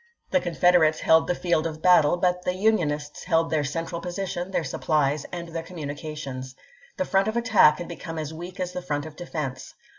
[0.31, 4.63] The Confederates held the field of battle, but the Unionists held theii* central position, their
[4.63, 6.55] supplies, and their communications.
[6.97, 9.75] The front of attack had become as weak as the front of defense.